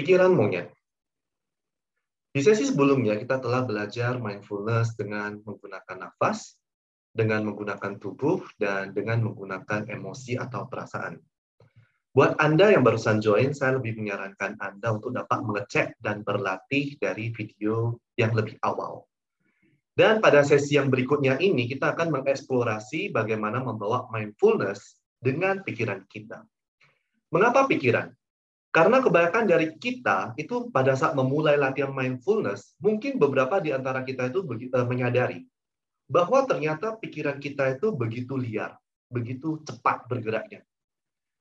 [0.00, 0.72] Pikiran monyet.
[2.32, 6.56] Di sesi sebelumnya kita telah belajar mindfulness dengan menggunakan nafas,
[7.12, 11.20] dengan menggunakan tubuh, dan dengan menggunakan emosi atau perasaan.
[12.16, 17.28] Buat Anda yang barusan join, saya lebih menyarankan Anda untuk dapat mengecek dan berlatih dari
[17.36, 19.04] video yang lebih awal.
[19.92, 26.40] Dan pada sesi yang berikutnya ini, kita akan mengeksplorasi bagaimana membawa mindfulness dengan pikiran kita.
[27.36, 28.16] Mengapa pikiran?
[28.70, 34.30] Karena kebanyakan dari kita itu pada saat memulai latihan mindfulness, mungkin beberapa di antara kita
[34.30, 35.42] itu eh, menyadari
[36.06, 38.78] bahwa ternyata pikiran kita itu begitu liar,
[39.10, 40.62] begitu cepat bergeraknya.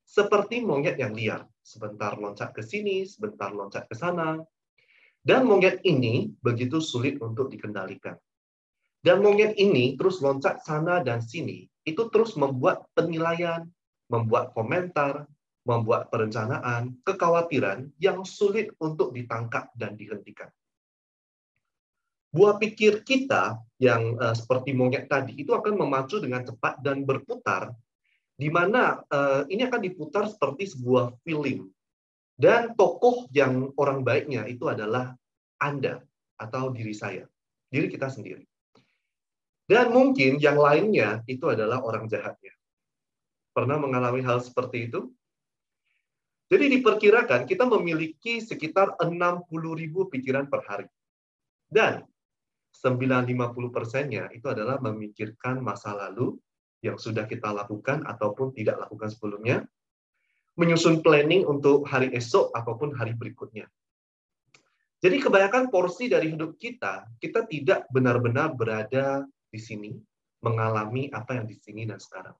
[0.10, 4.42] Seperti monyet yang liar, sebentar loncat ke sini, sebentar loncat ke sana.
[5.22, 8.18] Dan monyet ini begitu sulit untuk dikendalikan.
[9.06, 13.70] Dan monyet ini terus loncat sana dan sini, itu terus membuat penilaian,
[14.10, 15.30] membuat komentar,
[15.68, 20.50] membuat perencanaan, kekhawatiran yang sulit untuk ditangkap dan dihentikan.
[22.30, 27.74] Buah pikir kita yang uh, seperti monyet tadi itu akan memacu dengan cepat dan berputar,
[28.38, 31.74] di mana uh, ini akan diputar seperti sebuah film.
[32.40, 35.12] Dan tokoh yang orang baiknya itu adalah
[35.60, 36.00] Anda
[36.40, 37.28] atau diri saya,
[37.68, 38.48] diri kita sendiri.
[39.68, 42.56] Dan mungkin yang lainnya itu adalah orang jahatnya.
[43.52, 45.12] Pernah mengalami hal seperti itu?
[46.50, 50.90] Jadi diperkirakan kita memiliki sekitar 60 ribu pikiran per hari.
[51.70, 52.02] Dan
[52.74, 56.34] 950 persennya itu adalah memikirkan masa lalu
[56.82, 59.62] yang sudah kita lakukan ataupun tidak lakukan sebelumnya,
[60.58, 63.70] menyusun planning untuk hari esok ataupun hari berikutnya.
[65.00, 69.96] Jadi kebanyakan porsi dari hidup kita, kita tidak benar-benar berada di sini,
[70.44, 72.36] mengalami apa yang di sini dan sekarang.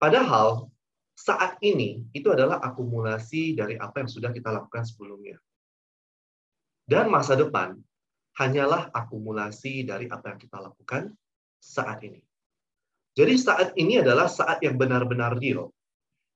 [0.00, 0.72] Padahal
[1.12, 5.36] saat ini itu adalah akumulasi dari apa yang sudah kita lakukan sebelumnya.
[6.82, 7.78] Dan masa depan
[8.40, 11.12] hanyalah akumulasi dari apa yang kita lakukan
[11.60, 12.20] saat ini.
[13.12, 15.70] Jadi saat ini adalah saat yang benar-benar real.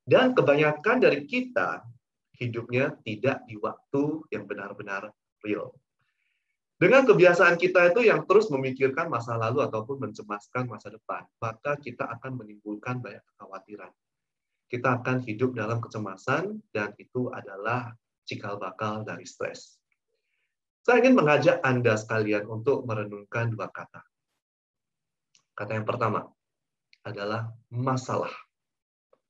[0.07, 1.83] Dan kebanyakan dari kita
[2.39, 5.11] hidupnya tidak di waktu yang benar-benar
[5.43, 5.75] real.
[6.77, 12.05] Dengan kebiasaan kita itu yang terus memikirkan masa lalu ataupun mencemaskan masa depan, maka kita
[12.05, 13.91] akan menimbulkan banyak kekhawatiran
[14.67, 17.95] kita akan hidup dalam kecemasan dan itu adalah
[18.27, 19.79] cikal bakal dari stres.
[20.83, 24.03] Saya ingin mengajak Anda sekalian untuk merenungkan dua kata.
[25.55, 26.27] Kata yang pertama
[27.07, 28.31] adalah masalah.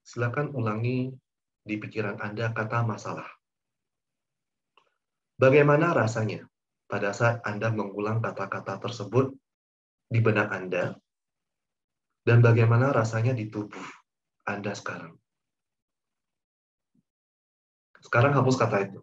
[0.05, 1.13] Silakan ulangi
[1.65, 3.29] di pikiran Anda kata masalah.
[5.37, 6.49] Bagaimana rasanya
[6.89, 9.37] pada saat Anda mengulang kata-kata tersebut
[10.09, 10.97] di benak Anda?
[12.25, 13.85] Dan bagaimana rasanya di tubuh
[14.49, 15.26] Anda sekarang?
[18.03, 19.01] Sekarang hapus kata itu.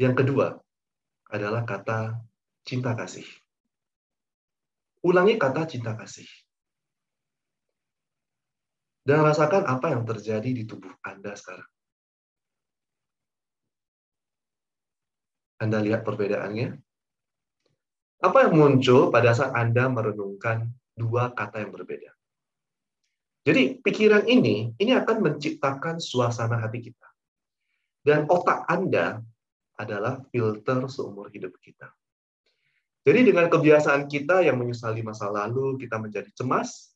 [0.00, 0.46] Yang kedua
[1.28, 2.18] adalah kata
[2.64, 3.26] cinta kasih.
[5.04, 6.28] Ulangi kata cinta kasih.
[9.04, 11.66] Dan rasakan apa yang terjadi di tubuh Anda sekarang.
[15.60, 16.80] Anda lihat perbedaannya?
[18.20, 22.12] Apa yang muncul pada saat Anda merenungkan dua kata yang berbeda?
[23.44, 27.09] Jadi pikiran ini, ini akan menciptakan suasana hati kita.
[28.00, 29.20] Dan otak Anda
[29.76, 31.88] adalah filter seumur hidup kita.
[33.00, 36.92] Jadi dengan kebiasaan kita yang menyesali masa lalu, kita menjadi cemas,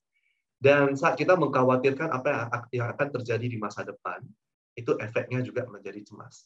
[0.60, 4.20] dan saat kita mengkhawatirkan apa yang akan terjadi di masa depan,
[4.76, 6.44] itu efeknya juga menjadi cemas.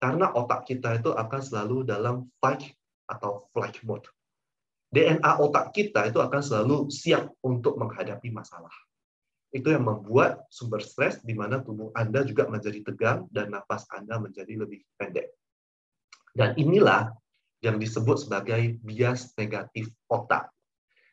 [0.00, 2.64] Karena otak kita itu akan selalu dalam fight
[3.08, 4.08] atau flight mode.
[4.88, 8.72] DNA otak kita itu akan selalu siap untuk menghadapi masalah
[9.48, 14.20] itu yang membuat sumber stres di mana tubuh Anda juga menjadi tegang dan nafas Anda
[14.20, 15.32] menjadi lebih pendek.
[16.36, 17.16] Dan inilah
[17.64, 20.52] yang disebut sebagai bias negatif otak.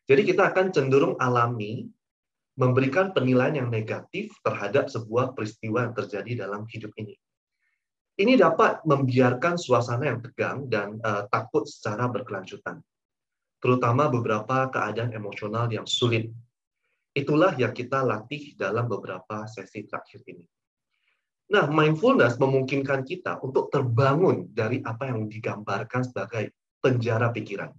[0.06, 1.90] Jadi kita akan cenderung alami
[2.56, 7.16] memberikan penilaian yang negatif terhadap sebuah peristiwa yang terjadi dalam hidup ini.
[8.16, 12.79] Ini dapat membiarkan suasana yang tegang dan uh, takut secara berkelanjutan,
[13.59, 16.31] terutama beberapa keadaan emosional yang sulit
[17.16, 20.44] Itulah yang kita latih dalam beberapa sesi terakhir ini.
[21.56, 26.52] Nah, mindfulness memungkinkan kita untuk terbangun dari apa yang digambarkan sebagai
[26.84, 27.72] penjara pikiran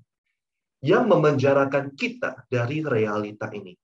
[0.81, 3.77] yang memenjarakan kita dari realita ini.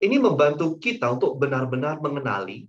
[0.00, 2.64] Ini membantu kita untuk benar-benar mengenali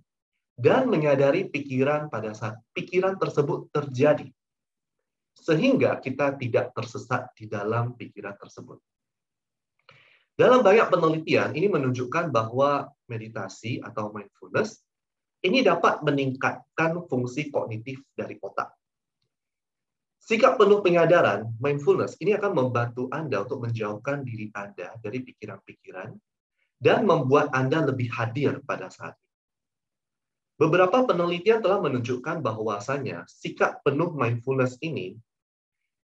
[0.52, 4.28] dan menyadari pikiran pada saat pikiran tersebut terjadi,
[5.32, 8.76] sehingga kita tidak tersesat di dalam pikiran tersebut.
[10.32, 14.80] Dalam banyak penelitian, ini menunjukkan bahwa meditasi atau mindfulness
[15.42, 18.72] ini dapat meningkatkan fungsi kognitif dari otak.
[20.22, 26.14] Sikap penuh penyadaran, mindfulness, ini akan membantu Anda untuk menjauhkan diri Anda dari pikiran-pikiran
[26.78, 29.30] dan membuat Anda lebih hadir pada saat ini.
[30.62, 35.18] Beberapa penelitian telah menunjukkan bahwasanya sikap penuh mindfulness ini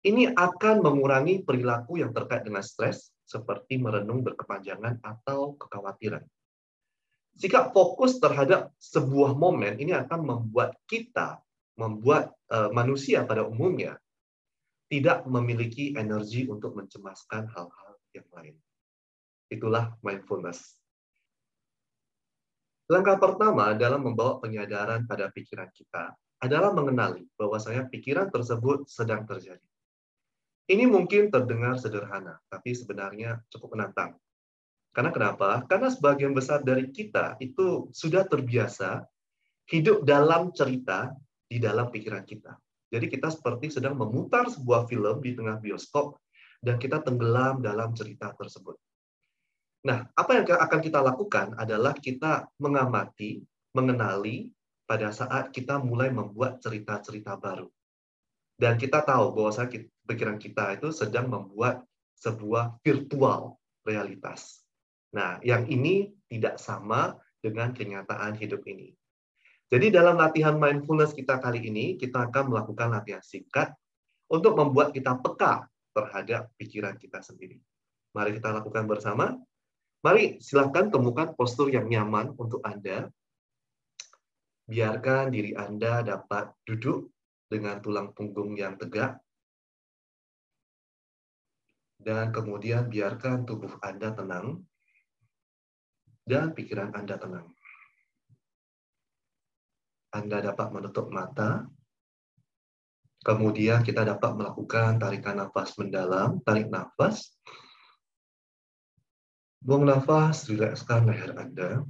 [0.01, 6.23] ini akan mengurangi perilaku yang terkait dengan stres seperti merenung berkepanjangan atau kekhawatiran.
[7.37, 11.37] Sikap fokus terhadap sebuah momen ini akan membuat kita,
[11.77, 13.99] membuat uh, manusia pada umumnya
[14.87, 18.55] tidak memiliki energi untuk mencemaskan hal-hal yang lain.
[19.51, 20.79] Itulah mindfulness.
[22.87, 29.27] Langkah pertama dalam membawa penyadaran pada pikiran kita adalah mengenali bahwa saya pikiran tersebut sedang
[29.27, 29.67] terjadi.
[30.67, 34.19] Ini mungkin terdengar sederhana, tapi sebenarnya cukup menantang.
[34.91, 35.63] Karena kenapa?
[35.63, 39.07] Karena sebagian besar dari kita itu sudah terbiasa
[39.71, 41.15] hidup dalam cerita
[41.47, 42.59] di dalam pikiran kita.
[42.91, 46.19] Jadi kita seperti sedang memutar sebuah film di tengah bioskop
[46.59, 48.75] dan kita tenggelam dalam cerita tersebut.
[49.87, 53.39] Nah, apa yang akan kita lakukan adalah kita mengamati,
[53.71, 54.51] mengenali
[54.83, 57.71] pada saat kita mulai membuat cerita-cerita baru.
[58.57, 59.53] Dan kita tahu bahwa
[60.09, 61.85] pikiran kita itu sedang membuat
[62.17, 63.53] sebuah virtual
[63.85, 64.65] realitas.
[65.13, 68.97] Nah, yang ini tidak sama dengan kenyataan hidup ini.
[69.67, 73.75] Jadi dalam latihan mindfulness kita kali ini, kita akan melakukan latihan singkat
[74.31, 77.61] untuk membuat kita peka terhadap pikiran kita sendiri.
[78.15, 79.37] Mari kita lakukan bersama.
[80.01, 83.11] Mari silakan temukan postur yang nyaman untuk Anda.
[84.67, 87.11] Biarkan diri Anda dapat duduk
[87.47, 89.19] dengan tulang punggung yang tegak.
[91.97, 94.63] Dan kemudian biarkan tubuh Anda tenang
[96.27, 97.47] dan pikiran Anda tenang.
[100.13, 101.67] Anda dapat menutup mata.
[103.23, 107.35] Kemudian kita dapat melakukan tarikan nafas mendalam, tarik nafas.
[109.59, 111.83] Buang nafas, rilekskan leher Anda.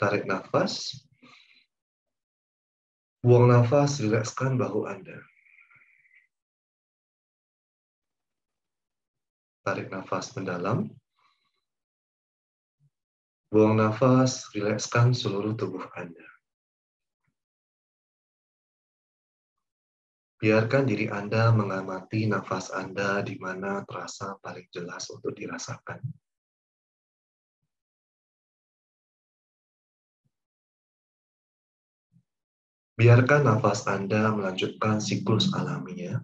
[0.00, 0.96] Tarik nafas.
[3.20, 5.20] Buang nafas, rilekskan bahu Anda.
[9.60, 10.88] Tarik nafas mendalam.
[13.52, 16.24] Buang nafas, rilekskan seluruh tubuh Anda.
[20.40, 26.00] Biarkan diri Anda mengamati nafas Anda di mana terasa paling jelas untuk dirasakan.
[33.00, 36.20] Biarkan nafas Anda melanjutkan siklus alaminya.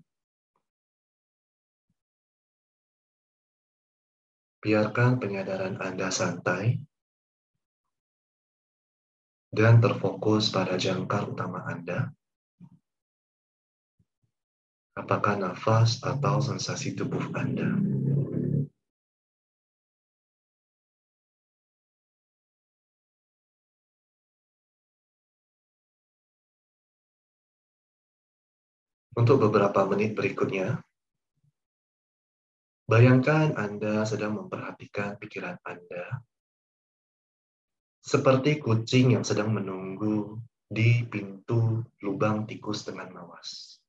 [4.61, 6.77] Biarkan penyadaran Anda santai
[9.57, 12.13] dan terfokus pada jangkar utama Anda.
[15.01, 17.73] Apakah nafas atau sensasi tubuh Anda?
[29.17, 30.77] Untuk beberapa menit berikutnya,
[32.85, 36.21] bayangkan Anda sedang memperhatikan pikiran Anda
[38.07, 43.81] seperti kucing yang sedang menunggu di pintu lubang tikus dengan mawas.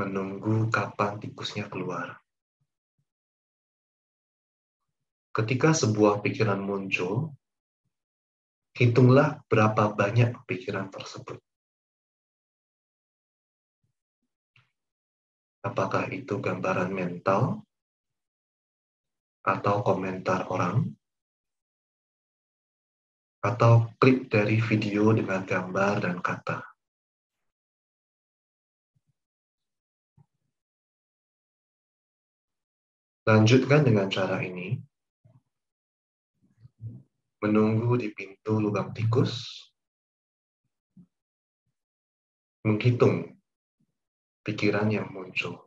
[0.00, 2.18] Menunggu kapan tikusnya keluar.
[5.36, 7.36] Ketika sebuah pikiran muncul,
[8.72, 11.38] hitunglah berapa banyak pikiran tersebut.
[15.62, 17.62] Apakah itu gambaran mental
[19.46, 20.90] atau komentar orang?
[23.42, 26.62] atau klip dari video dengan gambar dan kata.
[33.26, 34.78] Lanjutkan dengan cara ini.
[37.42, 39.66] Menunggu di pintu lubang tikus.
[42.62, 43.41] Menghitung
[44.42, 45.58] pikiran yang muncul.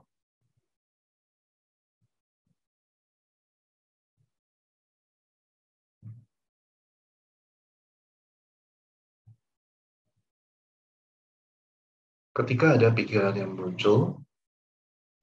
[12.36, 14.20] Ketika ada pikiran yang muncul,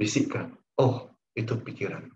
[0.01, 2.09] bisikkan, oh itu pikiran.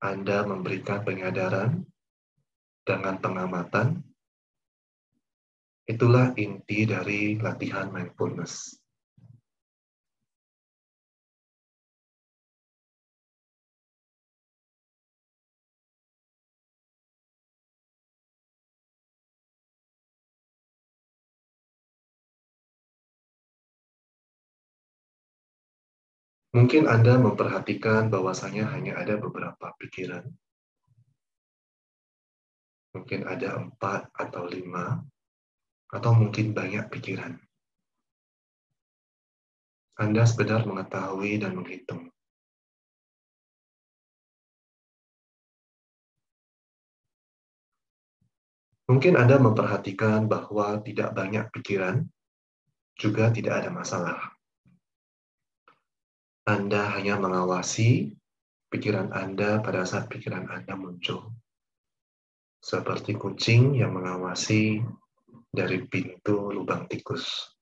[0.00, 1.84] Anda memberikan penyadaran
[2.88, 4.00] dengan pengamatan,
[5.84, 8.83] itulah inti dari latihan mindfulness.
[26.54, 30.22] Mungkin Anda memperhatikan bahwasanya hanya ada beberapa pikiran.
[32.94, 35.02] Mungkin ada empat atau lima,
[35.90, 37.34] atau mungkin banyak pikiran.
[39.98, 42.14] Anda sekedar mengetahui dan menghitung.
[48.86, 52.06] Mungkin Anda memperhatikan bahwa tidak banyak pikiran,
[52.94, 54.33] juga tidak ada masalah.
[56.44, 58.12] Anda hanya mengawasi
[58.68, 61.32] pikiran Anda pada saat pikiran Anda muncul.
[62.60, 64.84] Seperti kucing yang mengawasi
[65.48, 67.53] dari pintu lubang tikus.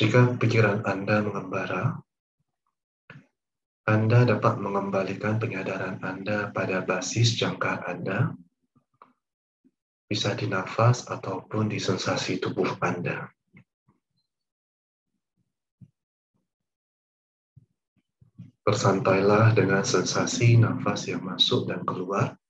[0.00, 2.00] Jika pikiran Anda mengembara,
[3.84, 8.32] Anda dapat mengembalikan penyadaran Anda pada basis jangkar Anda,
[10.08, 13.28] bisa di nafas ataupun di sensasi tubuh Anda.
[18.64, 22.40] Bersantailah dengan sensasi nafas yang masuk dan keluar,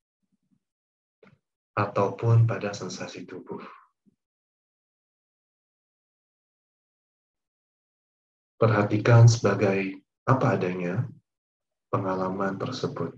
[1.74, 3.79] ataupun pada sensasi tubuh.
[8.60, 11.08] Perhatikan sebagai apa adanya
[11.88, 13.16] pengalaman tersebut.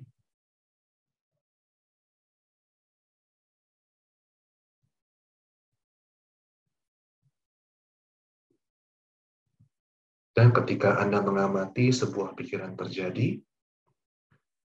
[10.31, 13.37] Dan ketika Anda mengamati sebuah pikiran terjadi,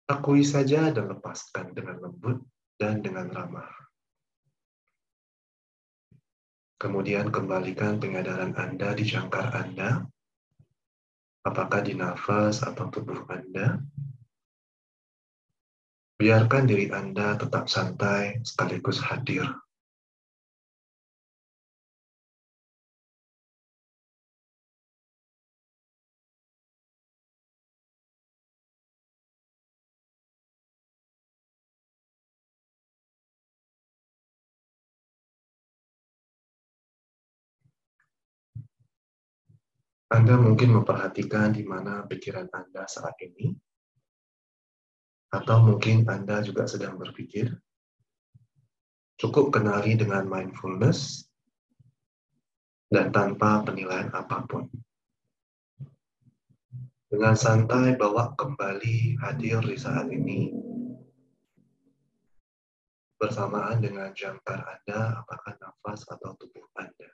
[0.07, 2.39] akui saja dan lepaskan dengan lembut
[2.77, 3.67] dan dengan ramah.
[6.77, 10.05] Kemudian kembalikan penyadaran Anda di jangkar Anda
[11.47, 13.79] apakah di nafas atau tubuh Anda.
[16.17, 19.45] Biarkan diri Anda tetap santai sekaligus hadir.
[40.07, 43.51] Anda mungkin memperhatikan di mana pikiran Anda saat ini,
[45.35, 47.51] atau mungkin Anda juga sedang berpikir.
[49.19, 51.27] Cukup kenali dengan mindfulness
[52.87, 54.71] dan tanpa penilaian apa pun.
[57.07, 60.51] Dengan santai bawa kembali hadir di saat ini,
[63.19, 67.11] bersamaan dengan jangkar Anda, apakah nafas atau tubuh Anda.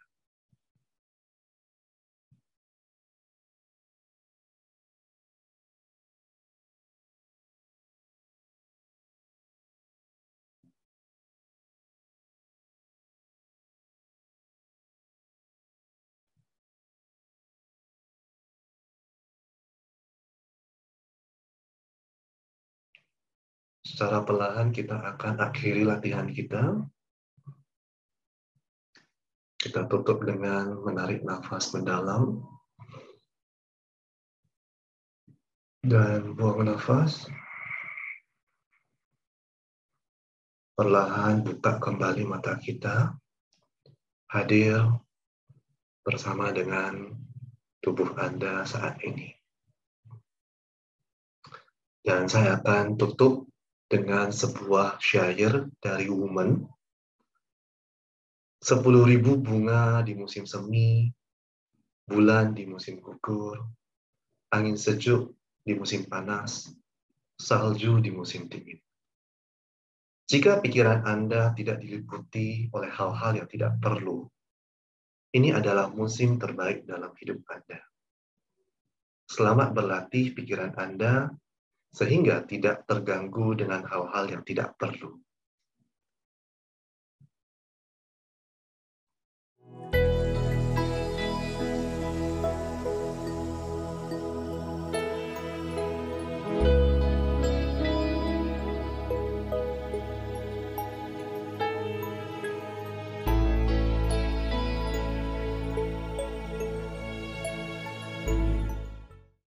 [23.83, 26.79] Secara perlahan kita akan akhiri latihan kita.
[29.59, 32.39] Kita tutup dengan menarik nafas mendalam.
[35.83, 37.27] Dan buang nafas.
[40.79, 43.19] Perlahan buka kembali mata kita.
[44.31, 44.79] Hadir
[46.07, 47.11] bersama dengan
[47.83, 49.27] tubuh Anda saat ini.
[51.99, 53.52] Dan saya akan tutup
[53.93, 56.65] dengan sebuah syair dari Woman.
[58.57, 61.13] Sepuluh ribu bunga di musim semi,
[62.09, 63.62] bulan di musim gugur,
[64.50, 66.73] angin sejuk di musim panas,
[67.38, 68.81] salju di musim dingin.
[70.25, 74.25] Jika pikiran Anda tidak diliputi oleh hal-hal yang tidak perlu,
[75.38, 77.77] ini adalah musim terbaik dalam hidup Anda.
[79.29, 81.29] Selamat berlatih pikiran Anda
[81.93, 85.13] sehingga tidak terganggu dengan hal-hal yang tidak perlu.